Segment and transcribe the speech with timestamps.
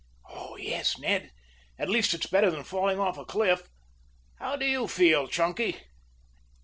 [0.57, 1.29] "Yes, Ned.
[1.77, 3.69] At least it's better than falling over a cliff.
[4.39, 5.77] How do you feel, Chunky?"